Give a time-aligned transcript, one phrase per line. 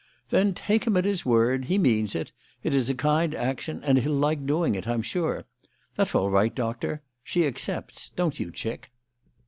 [0.29, 1.65] "Then take him at his word.
[1.65, 2.31] He means it.
[2.63, 5.45] It is a kind action and he'll like doing it, I'm sure.
[5.95, 8.89] That's all right, Doctor; she accepts, don't you, chick?"